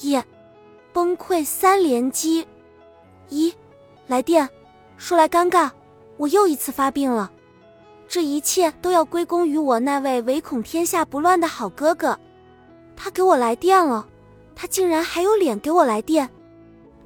[0.00, 0.20] 一
[0.92, 2.46] 崩溃三连击，
[3.28, 3.52] 一
[4.06, 4.48] 来电，
[4.96, 5.70] 说来尴尬，
[6.16, 7.30] 我又一次发病了。
[8.06, 12.18] 这一切都要归功于我那位唯恐天下不乱的好哥哥，
[12.94, 14.06] 他给我来电了，
[14.54, 16.28] 他竟然还有脸给我来电。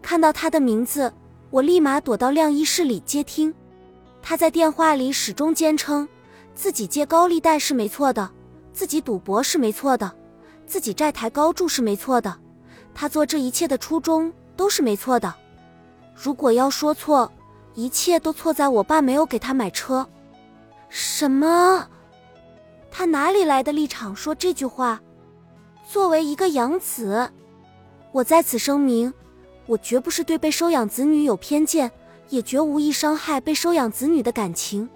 [0.00, 1.12] 看到他的名字，
[1.50, 3.54] 我立马躲到晾衣室里接听。
[4.22, 6.08] 他在电话里始终坚称
[6.54, 8.28] 自己借高利贷是没错的，
[8.72, 10.10] 自己赌博是没错的，
[10.66, 12.36] 自己债台高筑是没错的，
[12.98, 15.34] 他做这一切的初衷都是没错的。
[16.14, 17.30] 如果要说错，
[17.74, 20.08] 一切都错在我爸没有给他买车。
[20.88, 21.86] 什么？
[22.90, 24.98] 他哪里来的立场说这句话？
[25.86, 27.30] 作为一个养子，
[28.12, 29.12] 我在此声明，
[29.66, 31.92] 我绝不是对被收养子女有偏见，
[32.30, 34.88] 也绝无意伤害被收养子女的感情。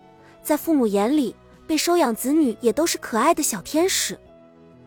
[0.42, 1.36] 在父母眼里，
[1.66, 4.18] 被收养子女也都是可爱的小天使。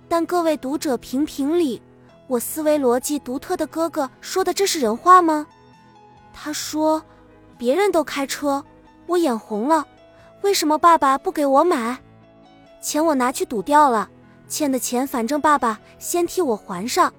[0.09, 1.79] 但各位读者评评理，
[2.27, 5.45] 我思维逻辑独特的哥哥说的这是人话吗？
[6.33, 7.03] 他说
[7.57, 8.63] ：“别人都开车，
[9.05, 9.85] 我眼红了。”
[10.41, 11.97] 为什么爸爸不给我买？
[12.81, 14.09] 钱我拿去赌掉了，
[14.47, 17.13] 欠的钱反正爸爸先替我还上，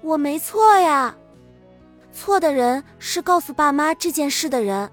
[0.00, 1.14] 我没错呀。
[2.12, 4.90] 错的人是告诉爸妈这件事的人。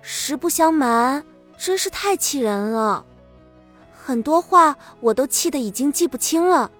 [0.00, 1.22] 实不相瞒，
[1.58, 3.04] 真是太气人了，
[3.92, 6.70] 很多话我都气得已经记不清了。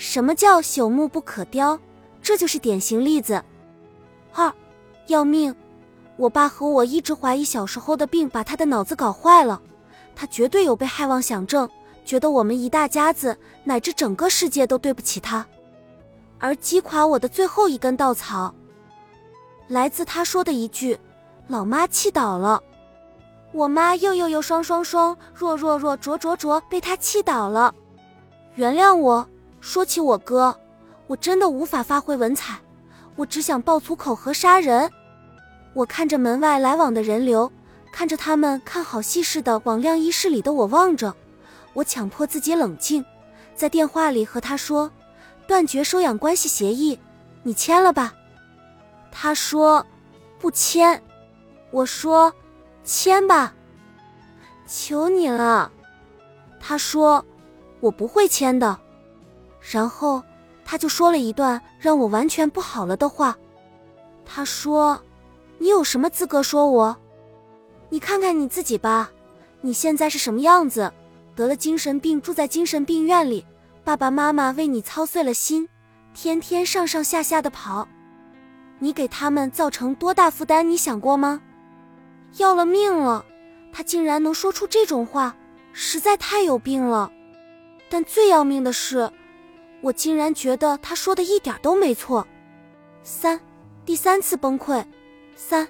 [0.00, 1.78] 什么叫朽木不可雕？
[2.22, 3.44] 这就是典型例子。
[4.32, 4.50] 二，
[5.08, 5.54] 要命。
[6.16, 9.60] 我爸和我一直怀疑小时候的病把他的脑子搞坏了，
[10.16, 11.68] 他绝对有被害妄想症，
[12.02, 15.46] 觉得我们一大家子乃至整个世界都对不起他。
[16.38, 18.54] 而击垮我的最后一根稻草，
[19.68, 20.98] 来自他说的一句
[21.46, 22.62] ：“老妈气倒了。”
[23.52, 27.74] 我妈又又又双双双弱弱弱灼灼灼被他气倒了。
[28.54, 29.28] 原谅我，
[29.60, 30.58] 说起我哥，
[31.06, 32.58] 我真的无法发挥文采，
[33.16, 34.90] 我只想爆粗口和杀人。
[35.74, 37.50] 我看着门外来往的人流，
[37.92, 41.14] 看着他们看好戏似的往晾衣室里的我望着，
[41.74, 43.04] 我强迫自己冷静，
[43.54, 44.90] 在电话里和他说
[45.46, 46.98] ：“断绝收养关系协议，
[47.42, 48.14] 你签了吧？”
[49.12, 49.86] 他说
[50.40, 51.00] ：“不签。”
[51.70, 52.32] 我说
[52.82, 53.54] ：“签吧，
[54.66, 55.70] 求你了。”
[56.58, 57.24] 他说
[57.80, 58.76] ：“我不会签的。”
[59.60, 60.22] 然后
[60.64, 63.36] 他就说了一段让我完全不好了的话，
[64.24, 65.00] 他说。
[65.62, 66.96] 你有什么资格说我？
[67.90, 69.10] 你看看你自己吧，
[69.60, 70.90] 你现在是什么样子？
[71.36, 73.44] 得了精神病，住在精神病院里，
[73.84, 75.68] 爸爸妈妈为你操碎了心，
[76.14, 77.86] 天天上上下下的跑，
[78.78, 80.62] 你给他们造成多大负担？
[80.62, 81.42] 你想过吗？
[82.38, 83.22] 要了命了，
[83.70, 85.36] 他竟然能说出这种话，
[85.74, 87.12] 实在太有病了。
[87.90, 89.12] 但最要命的是，
[89.80, 92.26] 我竟然觉得他说的一点都没错。
[93.02, 93.40] 三，
[93.84, 94.84] 第三次崩溃。
[95.34, 95.66] 三，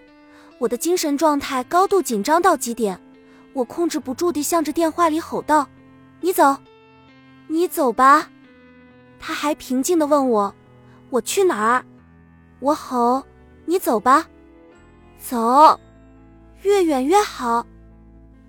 [0.59, 3.01] 我的精神状态高度紧张到极点，
[3.53, 5.69] 我控制不住地向着电话里吼道
[6.21, 6.57] ：“你走，
[7.47, 8.29] 你走吧。”
[9.21, 10.55] 他还平静地问我
[11.11, 11.85] ：“我去哪儿？”
[12.59, 13.23] 我吼
[13.65, 14.27] ：“你走吧，
[15.19, 15.79] 走，
[16.63, 17.65] 越远越好。”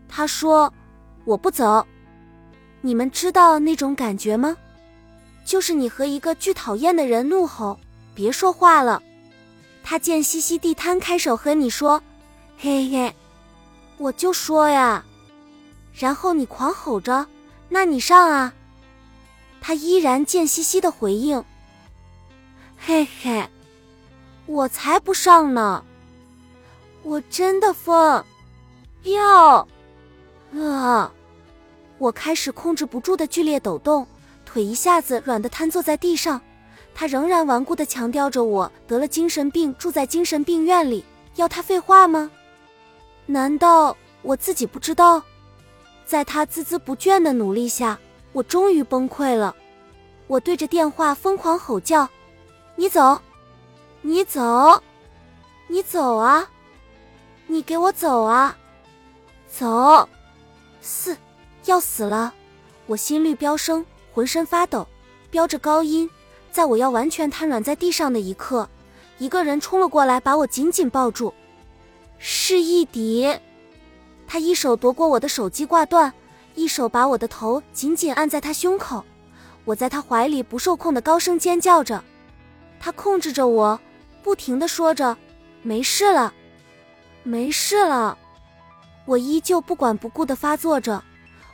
[0.09, 0.73] 他说
[1.23, 1.85] ：“我不走。”
[2.81, 4.57] 你们知道那种感觉吗？
[5.51, 7.77] 就是你和一个巨讨厌的人怒吼
[8.15, 9.03] ：“别说话了。”
[9.83, 12.01] 他贱兮兮地摊开手和你说
[12.57, 13.13] ：“嘿嘿，
[13.97, 15.03] 我就说呀。”
[15.93, 17.27] 然后你狂吼着
[17.67, 18.53] ：“那你上啊！”
[19.59, 21.43] 他依然贱兮兮的回应
[22.79, 23.45] ：“嘿嘿，
[24.45, 25.83] 我才不上呢！
[27.03, 28.23] 我真的疯，
[29.03, 29.67] 要
[30.53, 31.11] 啊！”
[31.99, 34.07] 我开始控制不住的剧烈抖动，
[34.51, 36.41] 腿一下子软的瘫坐在地上。
[36.93, 41.05] 他仍然顽固的强调着我得了精神病，住在精神病院里。
[41.35, 42.29] 要他废话吗？
[43.27, 45.23] 难道我自己不知道？
[46.05, 47.97] 在他孜孜不倦的努力下，
[48.33, 49.55] 我终于崩溃了。
[50.27, 52.09] 我对着电话疯狂吼叫
[52.75, 53.21] ：“你走，
[54.01, 54.83] 你走，
[55.67, 56.49] 你走啊！
[57.47, 58.57] 你给我走啊！
[59.47, 60.09] 走！”
[60.81, 61.15] 四，
[61.63, 62.33] 要死了！
[62.87, 64.87] 我心率飙升，浑身发抖，
[65.29, 66.09] 飙着高音。
[66.51, 68.67] 在我要完全瘫软在地上的一刻，
[69.17, 71.33] 一个人冲了过来，把我紧紧抱住。
[72.17, 73.39] 是易迪，
[74.27, 76.11] 他一手夺过我的手机挂断，
[76.55, 79.03] 一手把我的头紧紧按在他胸口。
[79.63, 82.03] 我在他怀里不受控的高声尖叫着，
[82.79, 83.79] 他控制着我，
[84.21, 85.17] 不停的说着
[85.63, 86.33] ：“没事了，
[87.23, 88.17] 没事了。”
[89.05, 91.01] 我依旧不管不顾的发作着，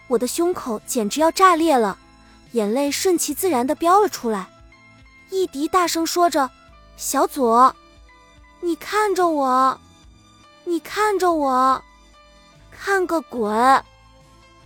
[0.07, 1.98] 我的胸口简直要炸裂了，
[2.52, 4.48] 眼泪顺其自然的飙了出来。
[5.30, 6.50] 伊迪大声说着
[6.96, 7.76] ：“小左，
[8.62, 9.80] 你看着我，
[10.64, 11.82] 你看着我，
[12.72, 13.50] 看个鬼！”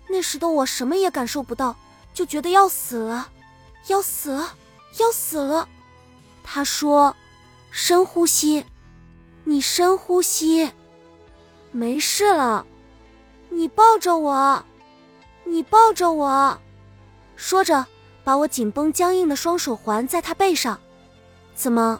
[0.08, 1.76] 那时的我什么也感受不到，
[2.14, 3.30] 就觉得要死了，
[3.88, 4.56] 要死了，
[5.00, 5.68] 要死了。
[6.44, 7.16] 他说
[7.72, 8.66] ：“深呼吸，
[9.46, 10.72] 你深呼吸，
[11.72, 12.66] 没事了。
[13.50, 14.64] 你抱着我，
[15.46, 16.60] 你抱着我。”
[17.42, 17.86] 说着。
[18.24, 20.80] 把我紧绷僵硬的双手环在他背上，
[21.56, 22.00] 怎么？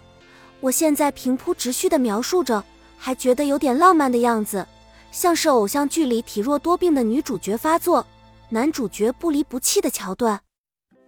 [0.60, 2.64] 我现在平铺直叙的描述着，
[2.96, 4.64] 还觉得有点浪漫的样子，
[5.12, 8.06] 像是偶像剧里体弱多病的女主角发作，
[8.50, 10.40] 男主角不离不弃的桥段。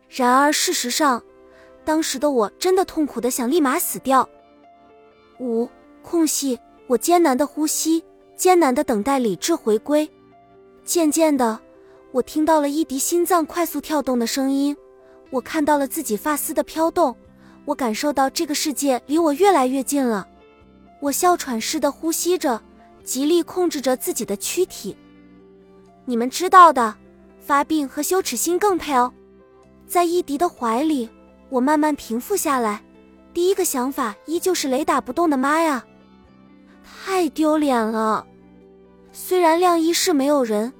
[0.09, 1.21] 然而事实上，
[1.85, 4.27] 当时的我真的痛苦的想立马死掉。
[5.39, 5.69] 五
[6.01, 8.03] 空隙，我艰难的呼吸，
[8.35, 10.09] 艰难的等待理智回归。
[10.83, 11.59] 渐渐的，
[12.13, 14.77] 我听到了伊迪心脏快速跳动的声音。
[15.31, 17.15] 我看到了自己发丝的飘动，
[17.65, 20.27] 我感受到这个世界离我越来越近了。
[21.01, 22.61] 我哮喘似的呼吸着，
[23.03, 24.95] 极力控制着自己的躯体。
[26.05, 26.95] 你们知道的，
[27.39, 29.11] 发病和羞耻心更配哦。
[29.87, 31.09] 在伊迪的怀里，
[31.49, 32.83] 我慢慢平复下来。
[33.33, 35.83] 第一个想法依旧是雷打不动的妈呀，
[36.83, 38.23] 太丢脸了。
[39.11, 40.71] 虽然晾衣室没有人，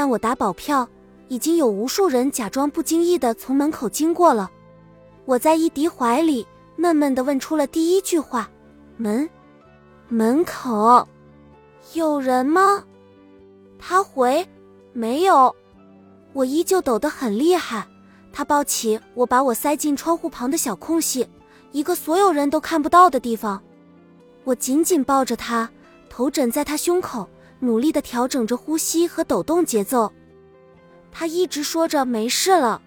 [0.00, 0.88] 但我打保票。
[1.28, 4.50] 已经有无数人假装不经意的从门口经过了，
[5.26, 6.44] 我在伊迪怀里
[6.74, 8.50] 闷闷的问出了第一句话
[8.96, 9.28] ：“门，
[10.08, 11.06] 门口
[11.92, 12.82] 有人吗？”
[13.78, 14.44] 他回
[14.92, 15.54] ：“没有。”
[16.32, 17.86] 我依旧抖得很厉害。
[18.32, 21.28] 他抱起我，把我塞进窗户旁的小空隙，
[21.72, 23.62] 一个所有人都看不到的地方。
[24.44, 25.70] 我紧紧抱着他，
[26.08, 27.28] 头枕在他胸口，
[27.60, 30.12] 努力的调整着呼吸和抖动节奏。
[31.12, 32.80] 他一直说着没事了，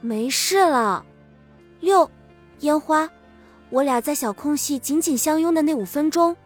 [0.00, 1.04] 没事了。
[1.80, 2.10] 六，
[2.60, 3.08] 烟花，
[3.70, 6.36] 我俩在小空隙紧紧相拥的那五分钟，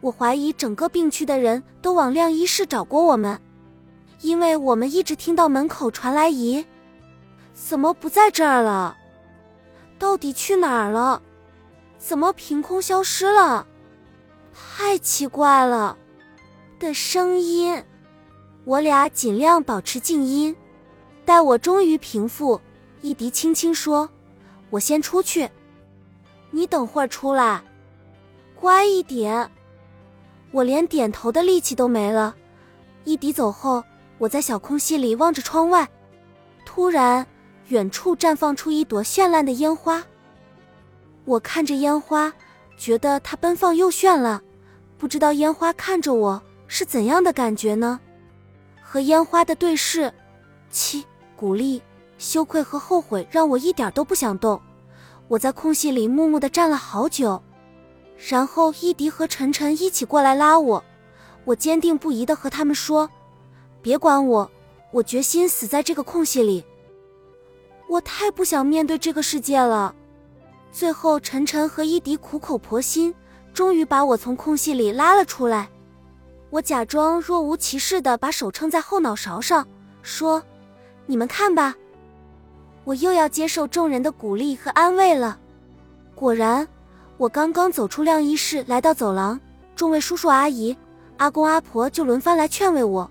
[0.00, 3.40] 我怀疑整个病区的人都往晾衣室找过我们，
[4.20, 6.64] 因为我们一直听到门口传来咦，
[7.54, 8.96] 怎么不在这儿了？
[9.98, 11.22] 到底去哪儿了？
[11.98, 13.66] 怎么凭空消失了？
[14.52, 15.96] 太奇怪了
[16.84, 17.82] 的声音。
[18.64, 20.54] 我俩尽量保持静音，
[21.24, 22.60] 待我终于平复，
[23.00, 24.08] 伊迪轻轻说
[24.70, 25.48] ：“我先出去，
[26.50, 27.62] 你等会儿出来，
[28.54, 29.50] 乖一点。”
[30.52, 32.36] 我连点头的力气都没了。
[33.04, 33.82] 伊迪走后，
[34.18, 35.88] 我在小空隙里望着窗外，
[36.64, 37.26] 突然，
[37.68, 40.04] 远处绽放出一朵绚烂的烟花。
[41.24, 42.32] 我看着烟花，
[42.76, 44.40] 觉得它奔放又绚烂，
[44.96, 46.42] 不知道烟花看着我
[46.76, 48.00] 是怎样的感觉呢？
[48.82, 50.12] 和烟花的对视，
[50.70, 51.06] 七
[51.36, 51.80] 鼓励、
[52.18, 54.60] 羞愧和后悔让我一点都不想动。
[55.28, 57.40] 我在空隙里默默的站了好久，
[58.28, 60.82] 然后伊迪和晨晨一起过来拉我。
[61.44, 63.08] 我坚定不移的和他们说
[63.80, 64.50] ：“别管我，
[64.90, 66.64] 我决心死在这个空隙里。
[67.88, 69.94] 我太不想面对这个世界了。”
[70.72, 73.14] 最后，晨晨和伊迪苦口婆心，
[73.52, 75.70] 终于把我从空隙里拉了出来。
[76.54, 79.66] 我假装若无其事的把手撑在后脑勺上，
[80.02, 80.40] 说
[81.04, 81.74] ：“你们看吧，
[82.84, 85.36] 我又要接受众人的鼓励和安慰了。”
[86.14, 86.68] 果然，
[87.16, 89.40] 我刚刚走出晾衣室，来到走廊，
[89.74, 90.76] 众位叔叔阿姨、
[91.16, 93.10] 阿公阿婆就轮番来劝慰我，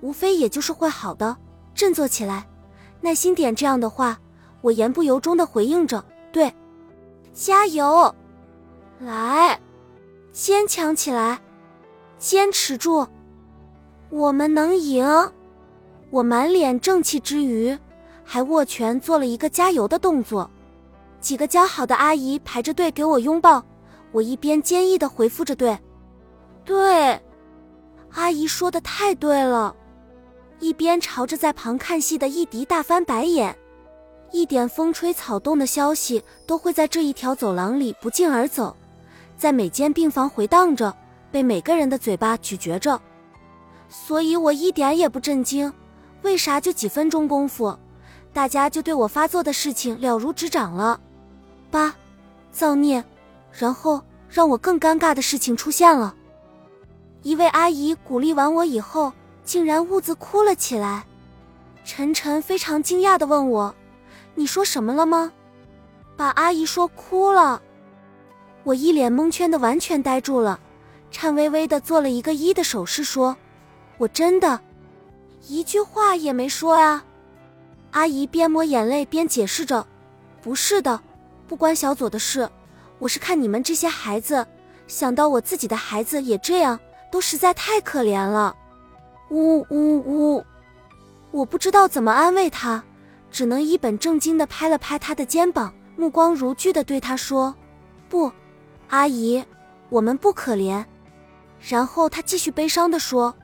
[0.00, 1.36] 无非也就是会好的，
[1.76, 2.44] 振作起来，
[3.00, 3.54] 耐心点。
[3.54, 4.18] 这样的话，
[4.62, 6.52] 我言不由衷的回应着：“对，
[7.32, 8.12] 加油，
[8.98, 9.60] 来，
[10.32, 11.40] 坚强起来。”
[12.20, 13.08] 坚持住，
[14.10, 15.32] 我们能赢！
[16.10, 17.76] 我满脸正气之余，
[18.22, 20.48] 还握拳做了一个加油的动作。
[21.18, 23.64] 几个交好的阿姨排着队给我拥抱，
[24.12, 25.78] 我一边坚毅的回复着：“对，
[26.66, 27.22] 对，
[28.12, 29.74] 阿姨说的太对了。”
[30.60, 33.56] 一边朝着在旁看戏的伊迪大翻白眼。
[34.30, 38.76] 一点风吹草动的消息都会在这一条走廊里不胫而走，
[39.38, 40.94] 在每间病房回荡着。
[41.30, 43.00] 被每个人的嘴巴咀嚼着，
[43.88, 45.72] 所以我一点也不震惊。
[46.22, 47.78] 为啥就几分钟功夫，
[48.32, 51.00] 大家就对我发作的事情了如指掌了？
[51.70, 51.94] 八，
[52.52, 53.02] 造孽！
[53.52, 56.14] 然后让我更尴尬的事情出现了。
[57.22, 59.12] 一位阿姨鼓励完我以后，
[59.44, 61.04] 竟然兀自哭了起来。
[61.84, 63.74] 晨晨非常惊讶的问我
[64.36, 65.32] ：“你说什么了吗？”
[66.16, 67.62] 把阿姨说哭了。
[68.62, 70.60] 我一脸蒙圈的，完全呆住了。
[71.10, 73.36] 颤巍巍的做了一个一的手势，说
[73.98, 74.60] ：“我真的，
[75.48, 77.04] 一句话也没说啊。”
[77.90, 79.86] 阿姨边抹眼泪边解释着
[80.40, 81.00] ：“不是的，
[81.48, 82.48] 不关小左的事，
[83.00, 84.46] 我是看你们这些孩子，
[84.86, 86.78] 想到我自己的孩子也这样，
[87.10, 88.54] 都实在太可怜了。
[89.30, 90.44] 呜呜呜！
[91.32, 92.82] 我不知道怎么安慰他，
[93.30, 97.54] 只能一本正经的拍了拍他的肩膀，目光如炬的对他说
[98.08, 98.30] ：“不，
[98.88, 99.44] 阿姨，
[99.88, 100.84] 我们不可怜。”
[101.60, 103.34] 然后他继续悲伤的说：“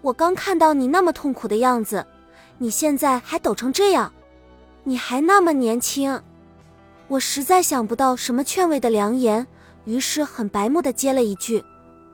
[0.00, 2.06] 我刚看到你那么痛苦的样子，
[2.58, 4.12] 你现在还抖成这样，
[4.84, 6.22] 你还那么年轻。”
[7.08, 9.46] 我实在想不到什么劝慰的良言，
[9.84, 11.64] 于是很白目的接了一句：“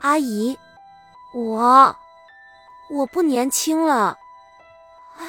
[0.01, 0.57] 阿姨，
[1.35, 1.97] 我
[2.91, 4.19] 我不年轻了。”
[5.19, 5.27] 哎，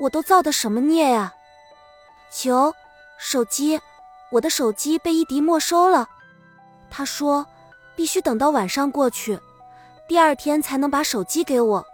[0.00, 1.32] 我都造的什么孽呀！
[2.30, 2.72] 九，
[3.18, 3.80] 手机，
[4.30, 6.08] 我的手机被伊迪没收了。
[6.90, 7.46] 他说
[7.96, 9.38] 必须等到晚上过去。
[10.12, 11.86] 第二天才能把手机给我。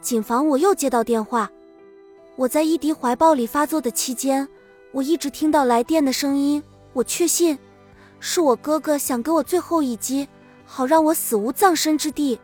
[0.00, 1.48] 谨防我又接到电话。
[2.34, 4.48] 我在伊迪怀抱里发作的期间，
[4.90, 6.60] 我一直听到来电的声音。
[6.92, 7.56] 我确信，
[8.18, 10.28] 是我哥哥想给我最后一击，
[10.66, 12.40] 好让我死无葬身之地。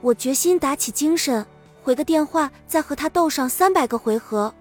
[0.00, 1.44] 我决心打起精神，
[1.82, 4.54] 回个电话，再和他斗上三百个回合。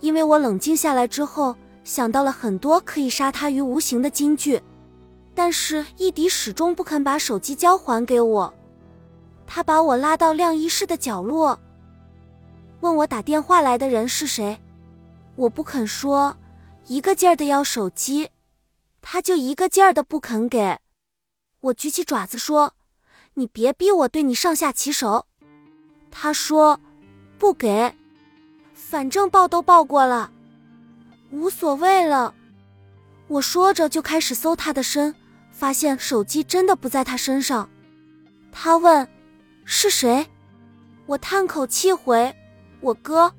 [0.00, 4.60] 因为我冷静下来之后，想到了很多可以杀他于无形的金句。
[5.34, 8.52] 但是伊迪始终不肯把手机交还给我。
[9.54, 11.60] 他把我拉到晾衣室的角落，
[12.80, 14.58] 问我打电话来的人是谁。
[15.36, 16.34] 我不肯说，
[16.86, 18.30] 一个劲儿的要手机，
[19.02, 20.78] 他就一个劲儿的不肯给。
[21.60, 22.72] 我举起爪子说
[23.36, 25.26] ：“你别逼我对你上下其手。”
[26.10, 26.80] 他说
[27.38, 27.94] ：“不给，
[28.72, 30.32] 反正报都报过了，
[31.30, 32.34] 无所谓了。”
[33.28, 35.14] 我说着就开始搜他的身，
[35.50, 37.68] 发现手机真的不在他身上。
[38.50, 39.06] 他问。
[39.64, 40.26] 是谁？
[41.06, 42.34] 我叹口气回
[42.80, 43.32] ：“我哥。”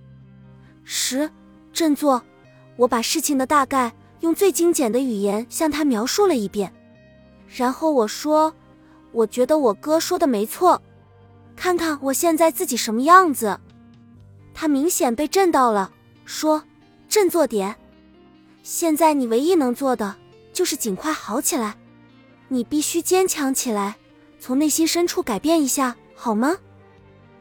[0.83, 1.29] 十，
[1.71, 2.21] 振作。
[2.75, 6.73] 我把事情的大概用最精简的语言向他描述了一遍，
[7.47, 8.53] 然后我说
[9.13, 10.81] ：“我觉得我哥说的没错，
[11.55, 13.59] 看看我现在自己什么样子。”
[14.55, 15.91] 他明显被震到了，
[16.25, 16.63] 说
[17.07, 17.75] ：“振作点，
[18.63, 20.15] 现在你唯一能做的
[20.51, 21.77] 就是尽快好起来，
[22.47, 23.97] 你必须坚强起来，
[24.39, 26.55] 从内心深处改变一下。”好吗？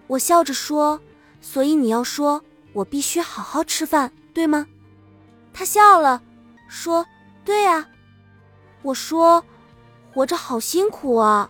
[0.09, 1.01] 我笑着说。
[1.41, 4.67] 所以你要说，我必须好好吃饭，对吗？
[5.53, 6.21] 他笑了，
[6.69, 7.07] 说
[7.45, 7.89] ：“对呀。”
[8.83, 9.45] 我说
[10.13, 11.49] ：“活着好辛苦啊。”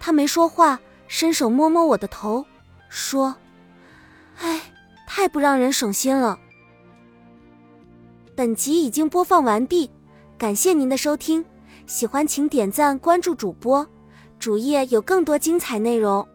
[0.00, 2.44] 他没说话，伸手摸摸我的头，
[2.88, 3.34] 说
[4.40, 4.60] ：“哎，
[5.06, 6.38] 太不让人省心了。”
[8.34, 9.90] 本集已经播放完毕，
[10.38, 11.44] 感谢您的收听，
[11.86, 13.86] 喜欢请点赞关注主播。
[14.38, 16.26] 主页有更多精彩内容。